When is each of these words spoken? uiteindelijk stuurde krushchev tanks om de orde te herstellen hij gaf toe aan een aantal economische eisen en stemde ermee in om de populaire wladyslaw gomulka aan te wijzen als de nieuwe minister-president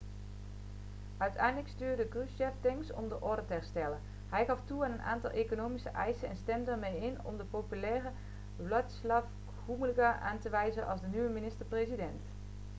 uiteindelijk 1.17 1.69
stuurde 1.69 2.05
krushchev 2.07 2.51
tanks 2.61 2.91
om 2.93 3.07
de 3.09 3.21
orde 3.21 3.45
te 3.45 3.53
herstellen 3.53 3.99
hij 4.29 4.45
gaf 4.45 4.59
toe 4.65 4.83
aan 4.85 4.91
een 4.91 5.01
aantal 5.01 5.29
economische 5.29 5.89
eisen 5.89 6.29
en 6.29 6.37
stemde 6.37 6.71
ermee 6.71 6.99
in 6.99 7.23
om 7.23 7.37
de 7.37 7.43
populaire 7.43 8.09
wladyslaw 8.55 9.23
gomulka 9.65 10.19
aan 10.19 10.39
te 10.39 10.49
wijzen 10.49 10.87
als 10.87 11.01
de 11.01 11.07
nieuwe 11.07 11.29
minister-president 11.29 12.21